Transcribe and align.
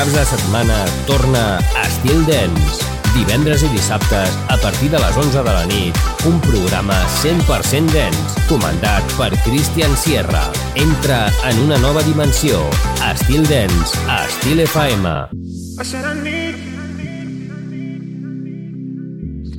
caps 0.00 0.14
de 0.16 0.24
setmana 0.24 0.78
torna 1.04 1.60
Estil 1.84 2.24
Dance. 2.24 2.86
Divendres 3.12 3.60
i 3.66 3.68
dissabtes, 3.68 4.32
a 4.48 4.56
partir 4.62 4.88
de 4.88 4.96
les 4.96 5.16
11 5.16 5.42
de 5.44 5.52
la 5.52 5.66
nit, 5.68 5.98
un 6.24 6.38
programa 6.40 6.96
100% 7.20 7.92
dance, 7.92 8.40
comandat 8.48 9.04
per 9.18 9.28
Christian 9.44 9.92
Sierra. 10.00 10.46
Entra 10.80 11.28
en 11.50 11.60
una 11.66 11.76
nova 11.84 12.00
dimensió. 12.06 12.62
Estil 13.10 13.44
Dance, 13.44 13.98
a 14.08 14.24
Estil 14.24 14.64
FM. 14.64 15.04
I 15.80 15.84
said 15.84 16.06
I 16.06 16.14
need 16.24 16.56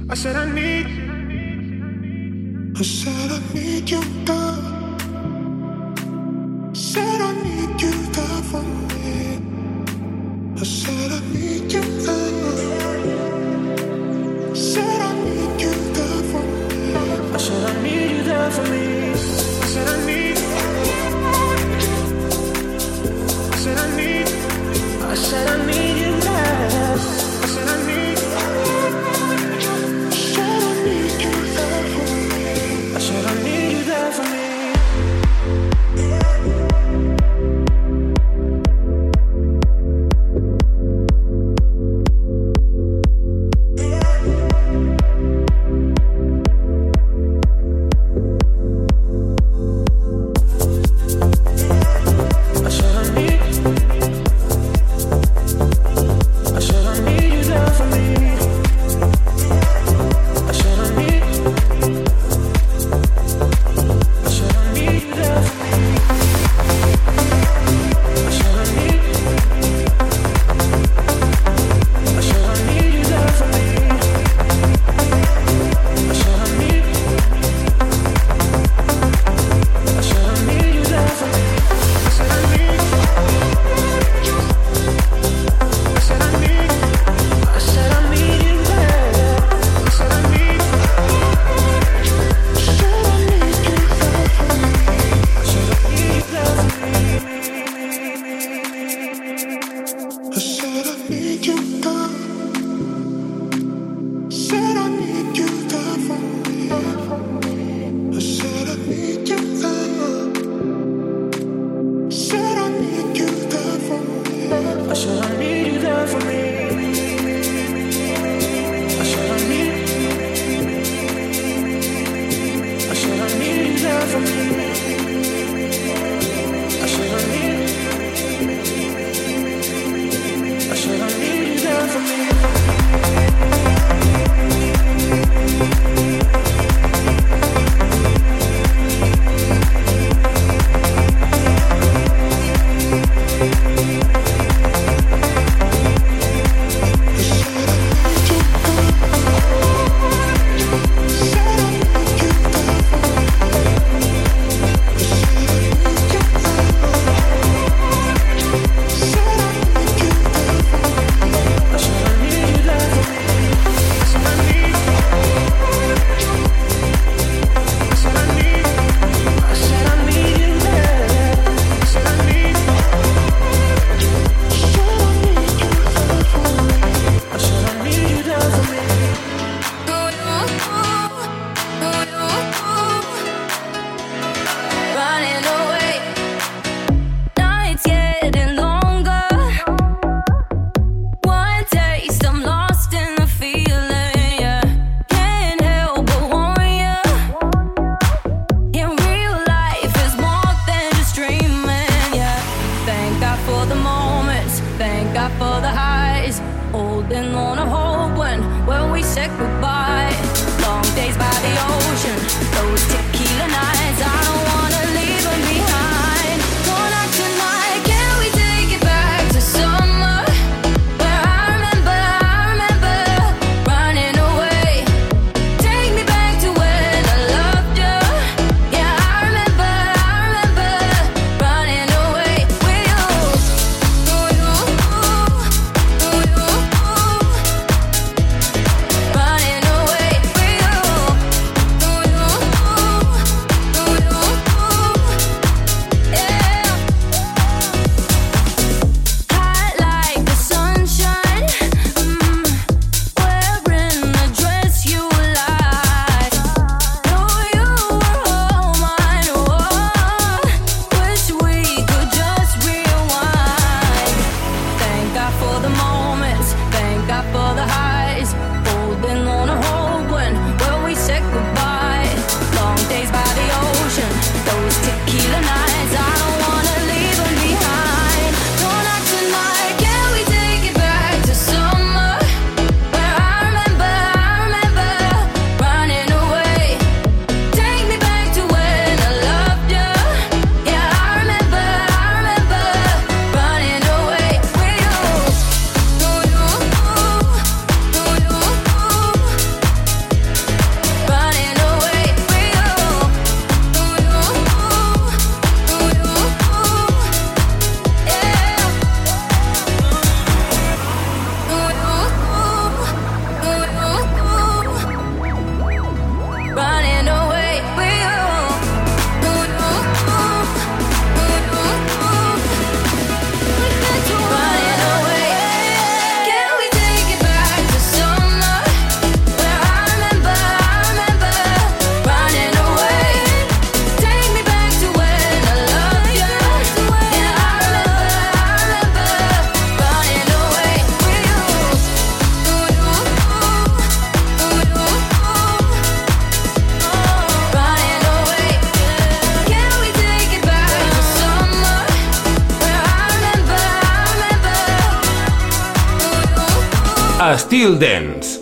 I 0.09 0.15
said 0.15 0.35
I 0.35 0.45
need 0.49 0.87
I 2.79 2.83
said 2.83 3.29
I 3.29 3.39
need 3.53 3.89
you, 3.89 4.01
girl 4.25 4.57
Said 6.73 7.21
I 7.21 7.33
need 7.43 7.50
said 25.31 25.47
I 25.47 25.65
need. 25.65 25.90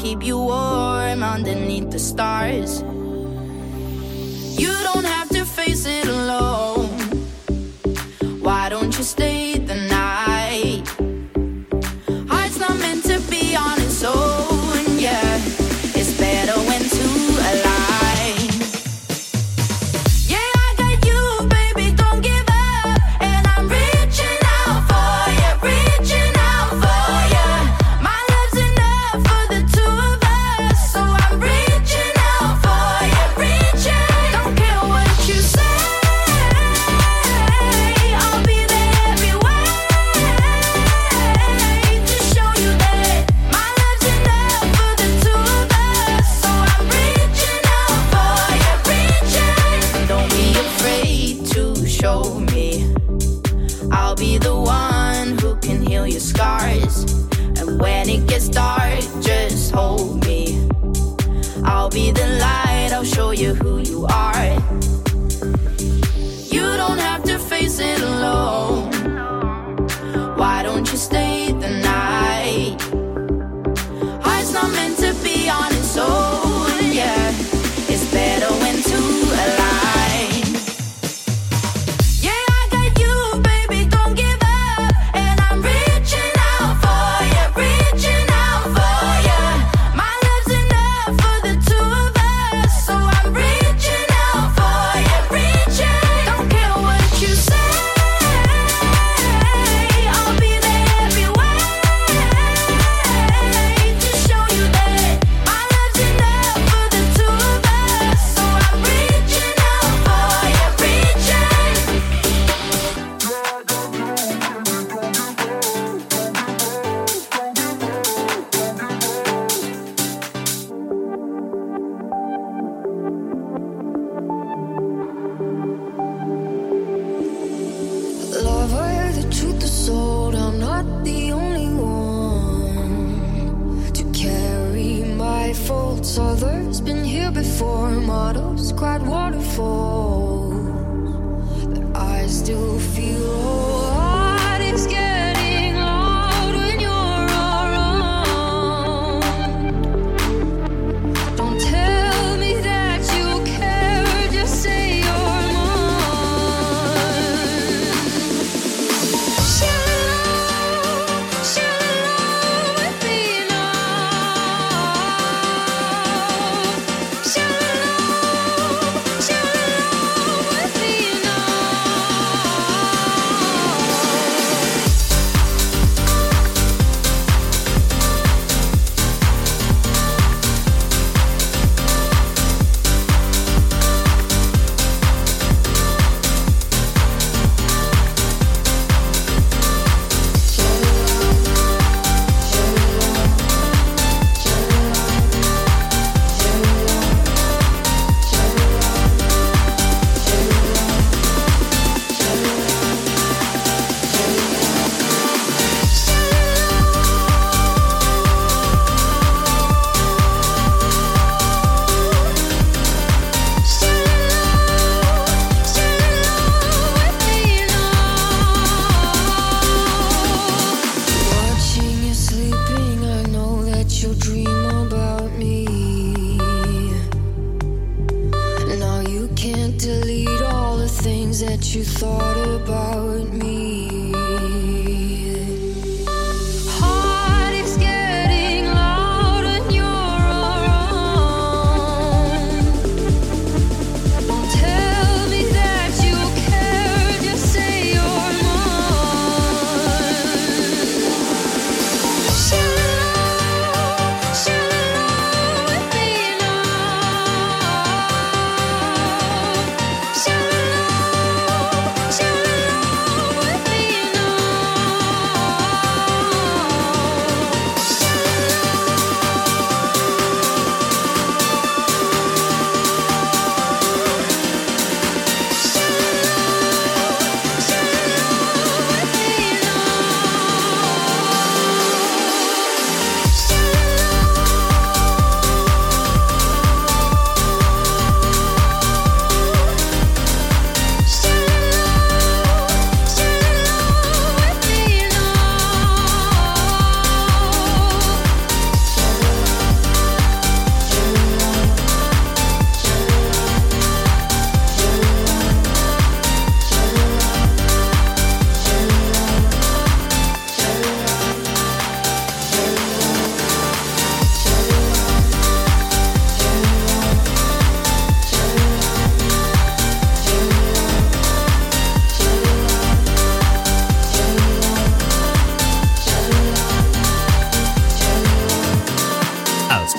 keep 0.00 0.24
you 0.24 0.38
warm 0.38 1.22
underneath 1.22 1.90
the 1.90 1.98
stars. 1.98 2.82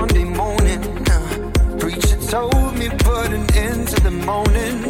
Sunday 0.00 0.24
morning. 0.24 0.80
Preacher 1.78 2.16
told 2.30 2.74
me 2.78 2.88
put 2.88 3.32
an 3.34 3.44
end 3.54 3.86
to 3.88 4.00
the 4.00 4.10
morning. 4.10 4.89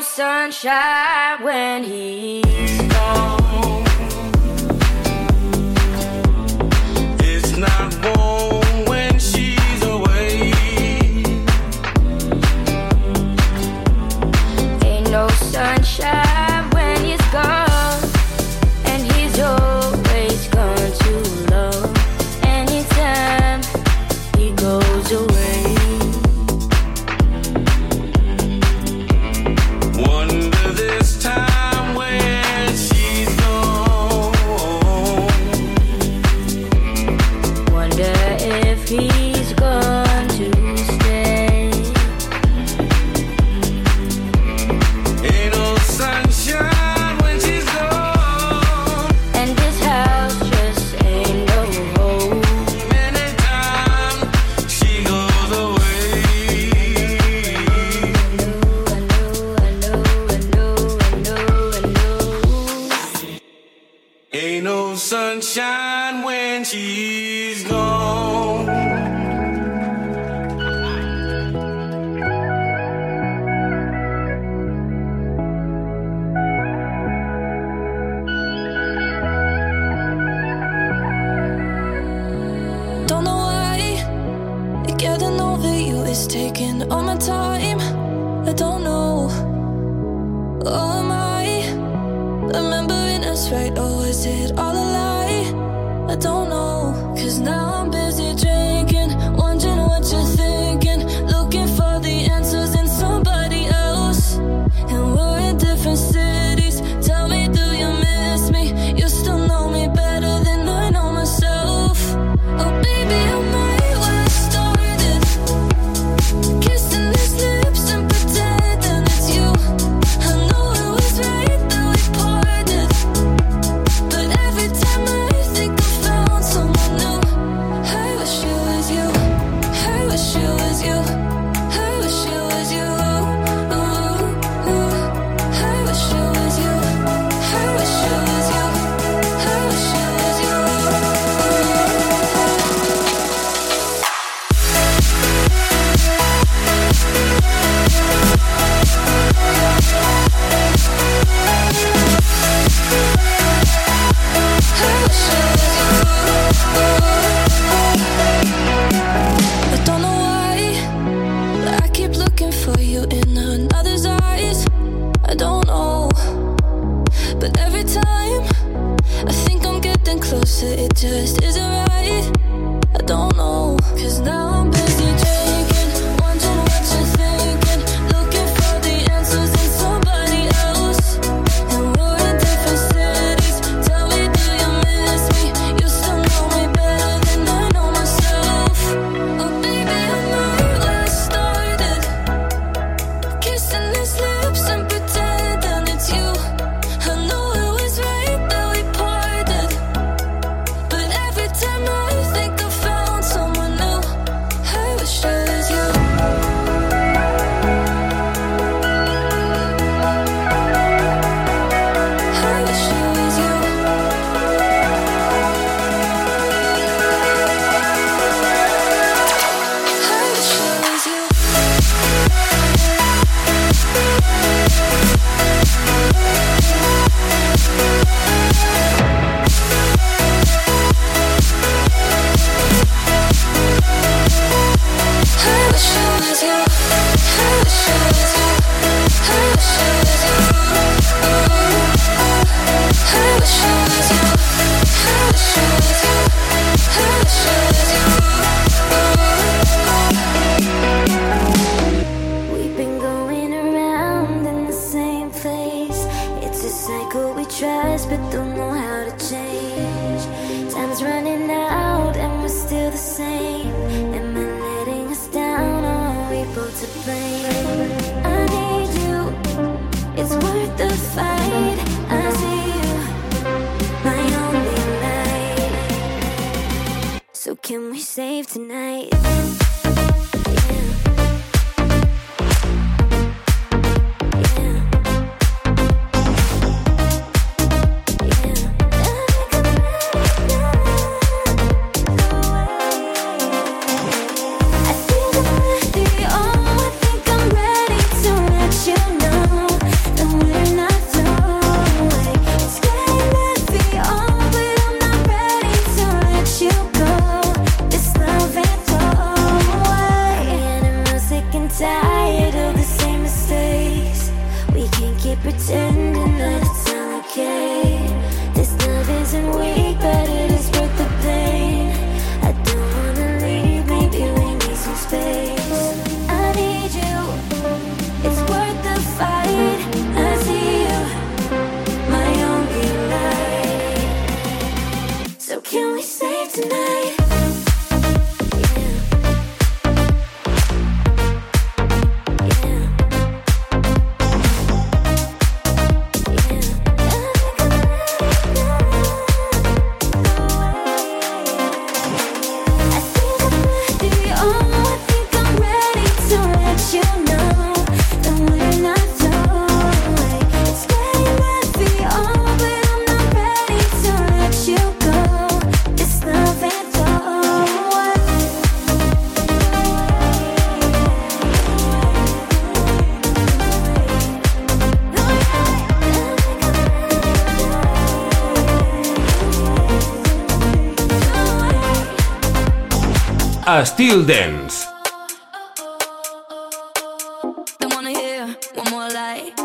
Sunshine 0.00 1.42
when 1.42 1.84
he's 1.84 2.80
gone. 2.88 3.39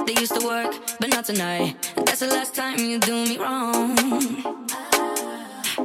they 0.06 0.14
used 0.20 0.36
to 0.36 0.46
work 0.46 0.76
but 1.00 1.10
not 1.10 1.24
Tonight, 1.26 1.76
that's 1.96 2.20
the 2.20 2.28
last 2.28 2.54
time 2.54 2.78
you 2.78 3.00
do 3.00 3.14
me 3.26 3.38
wrong. 3.38 3.96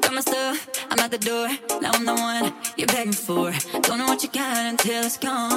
Got 0.00 0.12
my 0.12 0.20
stuff, 0.20 0.68
I'm 0.90 0.98
at 0.98 1.10
the 1.10 1.18
door. 1.18 1.48
Now 1.80 1.92
I'm 1.94 2.04
the 2.04 2.14
one 2.14 2.52
you're 2.76 2.88
begging 2.88 3.12
for. 3.12 3.52
Don't 3.82 3.98
know 3.98 4.06
what 4.06 4.22
you 4.22 4.28
got 4.28 4.66
until 4.66 5.04
it's 5.04 5.16
gone. 5.16 5.49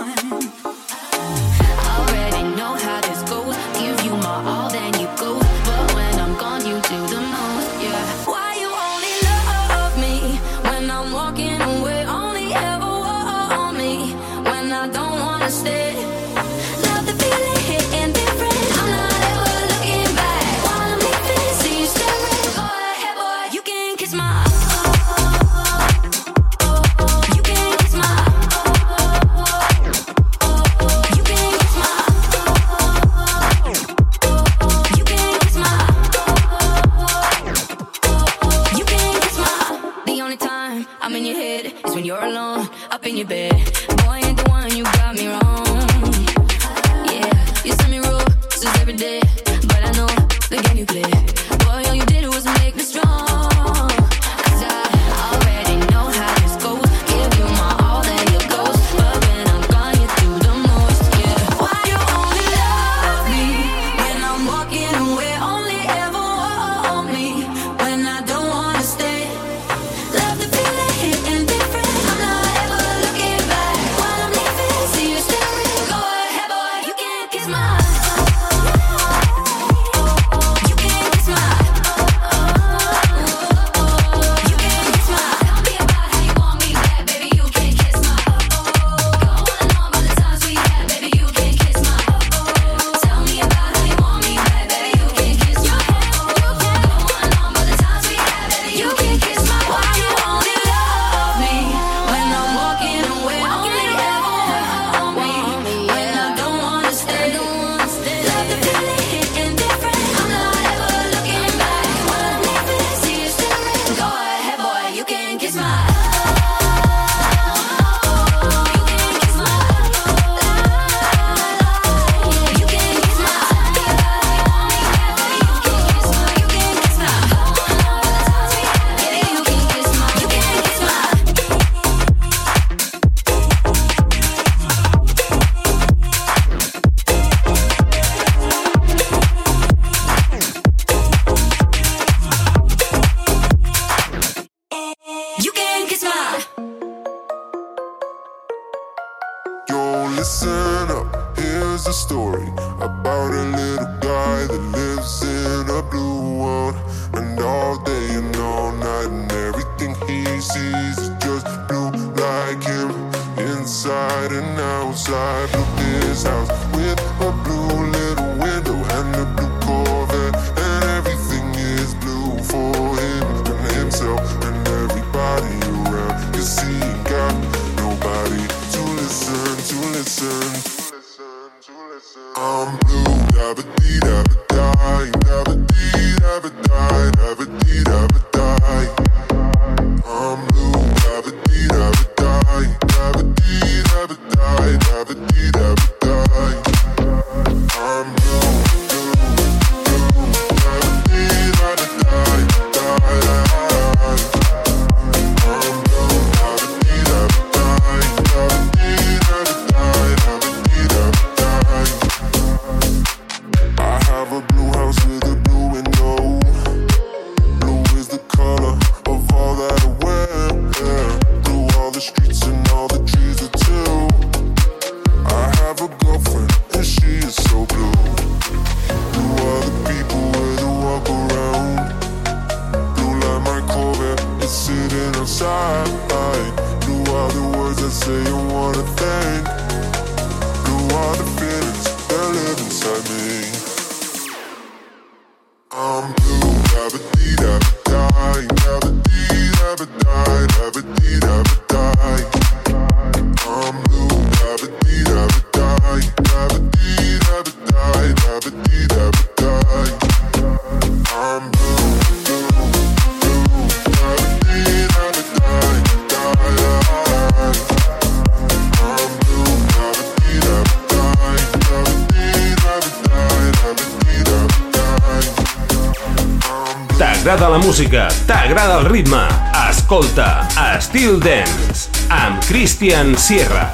Música, 277.74 278.08
t'agrada 278.28 278.76
el 278.78 278.86
ritme, 278.86 279.24
escolta 279.64 280.48
Estil 280.76 281.18
Dance 281.18 282.06
amb 282.14 282.46
Christian 282.46 283.18
Sierra. 283.18 283.73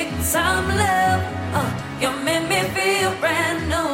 Big 0.00 0.12
time 0.32 0.68
love. 0.82 1.22
Uh, 1.52 1.70
you 2.00 2.10
made 2.24 2.48
me 2.48 2.60
feel 2.74 3.12
brand 3.20 3.68
new. 3.68 3.90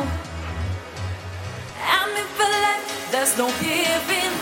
I'm 1.95 2.11
in 2.21 2.29
for 2.39 2.51
life. 2.65 3.11
there's 3.11 3.37
no 3.37 3.47
giving 3.59 4.36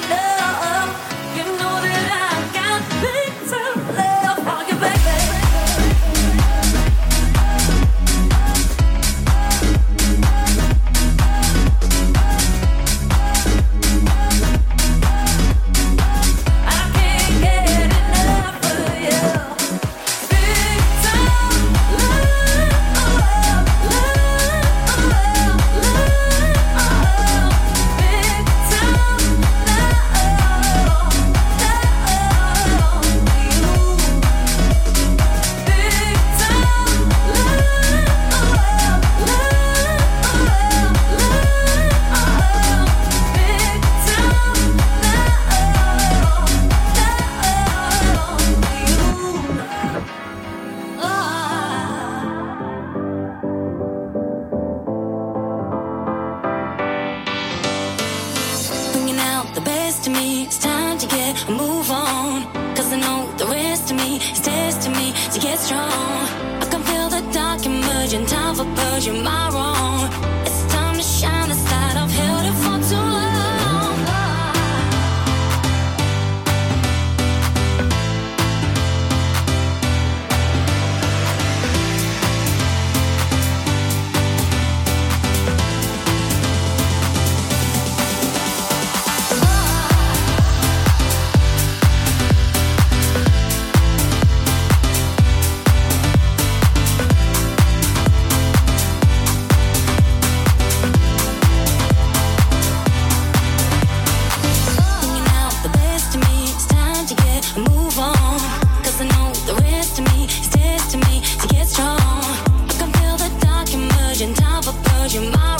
your 115.14 115.30
mind. 115.30 115.53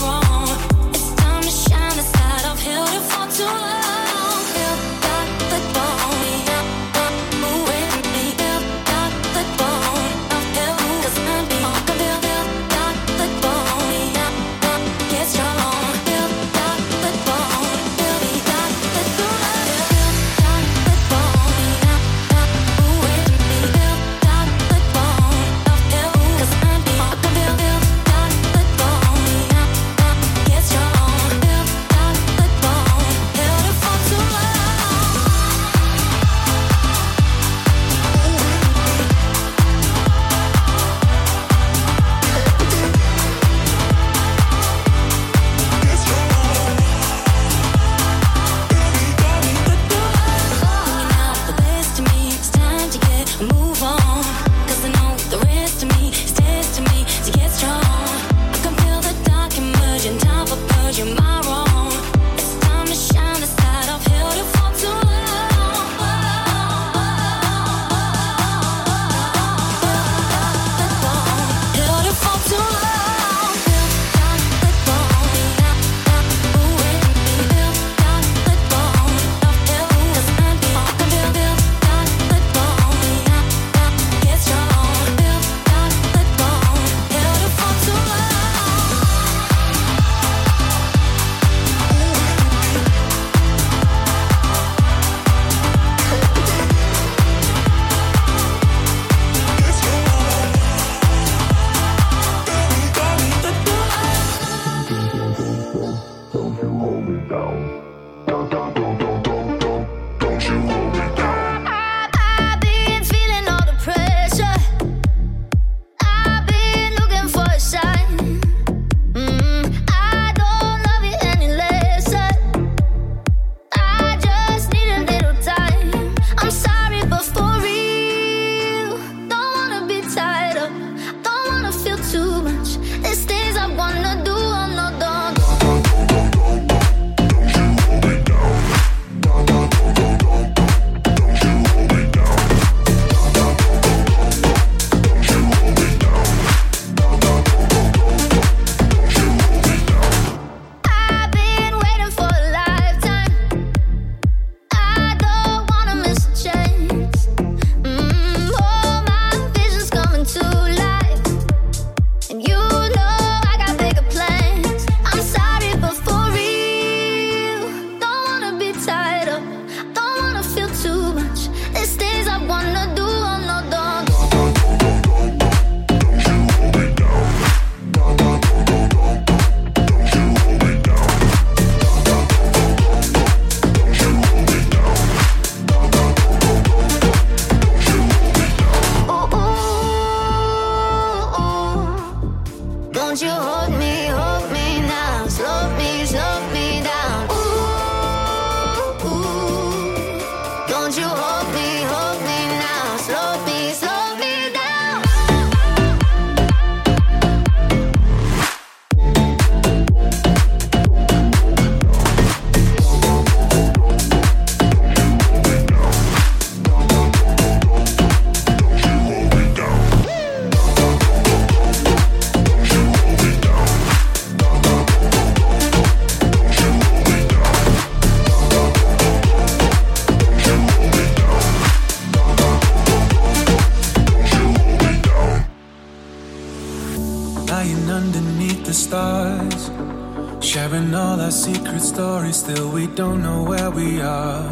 Stories, 241.94 242.36
still 242.38 242.70
we 242.70 242.88
don't 242.88 243.22
know 243.22 243.44
where 243.44 243.70
we 243.70 244.00
are. 244.00 244.44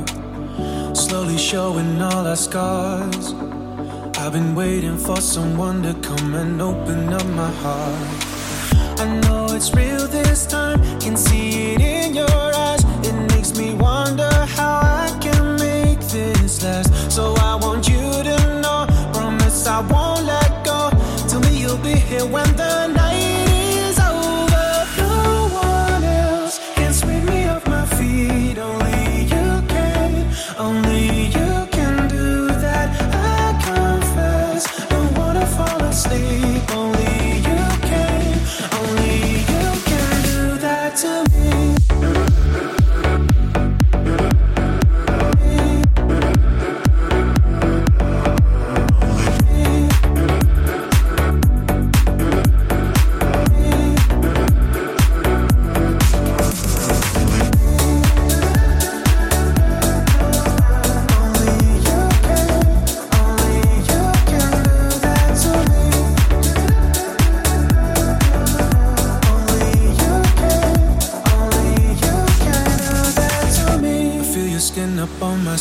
Slowly 0.94 1.36
showing 1.36 2.00
all 2.00 2.24
our 2.24 2.36
scars. 2.36 3.34
I've 4.16 4.32
been 4.32 4.54
waiting 4.54 4.96
for 4.96 5.16
someone 5.16 5.82
to 5.82 5.94
come 6.08 6.34
and 6.36 6.62
open 6.62 7.12
up 7.12 7.26
my 7.42 7.50
heart. 7.62 8.08
I 9.02 9.06
know 9.22 9.46
it's 9.56 9.74
real 9.74 10.06
this 10.06 10.46
time, 10.46 10.78
can 11.00 11.16
see 11.16 11.72
it 11.72 11.80
in 11.80 12.14
your 12.14 12.46
eyes. 12.66 12.84
It 13.08 13.16
makes 13.34 13.58
me 13.58 13.74
wonder 13.74 14.30
how 14.56 14.74
I 15.04 15.18
can 15.20 15.56
make 15.56 16.00
this 16.16 16.62
last. 16.62 16.90
So 17.10 17.34
I 17.50 17.56
want 17.56 17.88
you 17.88 18.04
to 18.28 18.38
know, 18.62 18.86
promise 19.12 19.66
I 19.66 19.80
won't 19.92 20.26
let 20.26 20.64
go. 20.64 20.90
Tell 21.28 21.40
me 21.40 21.60
you'll 21.62 21.84
be 21.90 21.96
here 22.10 22.24
when 22.24 22.50
the 22.56 22.86
night 22.86 23.01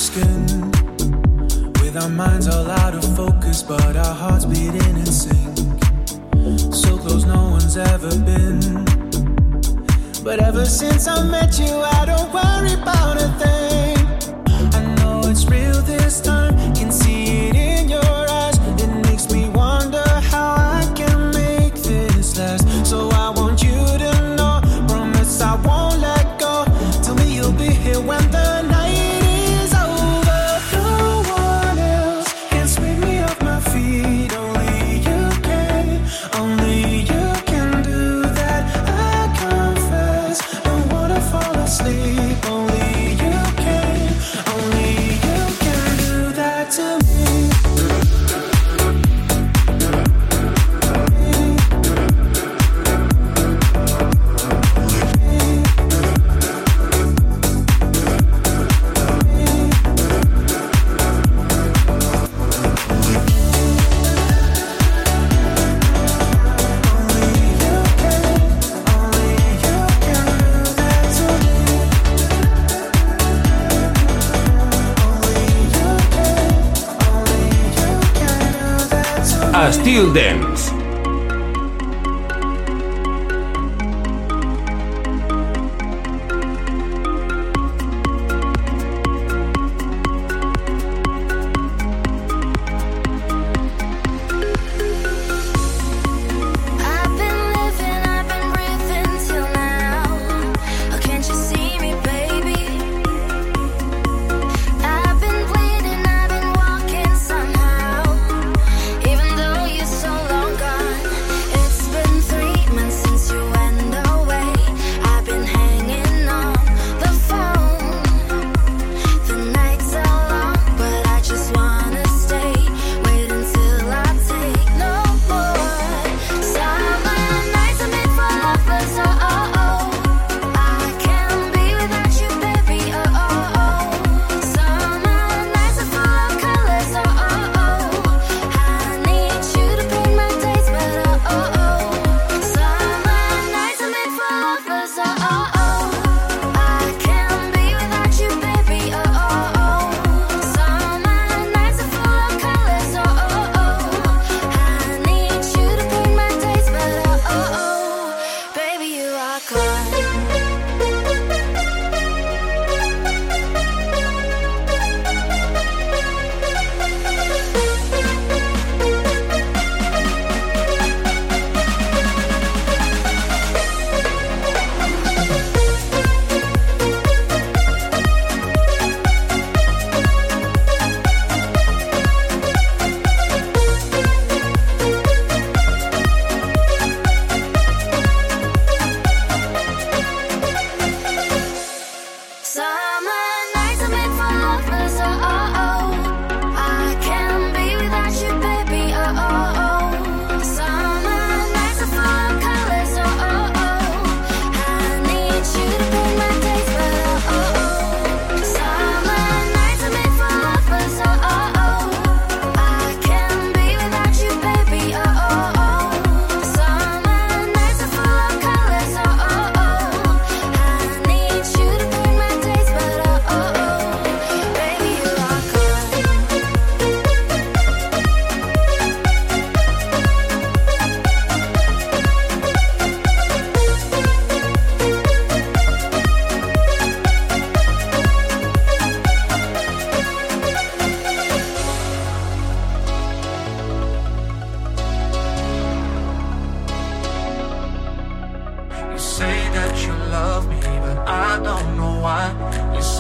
skin. 0.02 0.72
With 1.80 1.96
our 1.96 2.10
minds 2.10 2.48
all 2.48 2.70
out 2.72 2.96
of 2.96 3.06
focus, 3.16 3.62
but 3.62 3.96
our 3.96 4.16
hearts 4.16 4.46
beating 4.46 4.96
in 4.98 5.06
sync. 5.06 5.58
So 6.74 6.98
close, 6.98 7.26
no 7.26 7.52
one's 7.52 7.78
ever 7.78 8.10
been. 8.26 8.84
But 10.24 10.40
ever 10.40 10.66
since 10.66 11.08
I 11.08 11.24
met 11.24 11.60
you, 11.60 11.74
I 12.00 12.06
don't 12.06 12.34
worry 12.34 12.74
about 12.82 13.18
a 13.22 13.30
thing. 13.42 13.98
I 14.74 14.82
know 14.96 15.22
it's 15.30 15.46
real 15.46 15.80
this 15.84 16.20
time, 16.20 16.41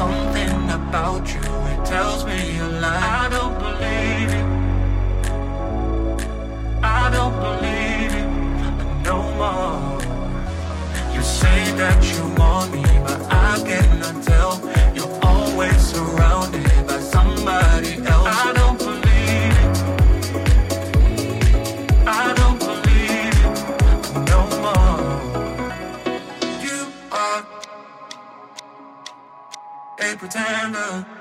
something 0.01 0.69
about 0.81 1.23
you, 1.33 1.45
it 1.73 1.81
tells 1.85 2.25
me 2.25 2.37
you 2.57 2.67
lie. 2.83 3.09
I 3.23 3.29
don't 3.35 3.57
believe 3.65 4.29
it. 4.39 4.47
I 7.01 7.03
don't 7.17 7.37
believe 7.47 8.13
it 8.21 8.29
no 9.09 9.17
more. 9.41 10.01
You 11.15 11.21
say 11.39 11.59
that 11.81 11.99
you 12.13 12.40
Montana. 30.34 31.20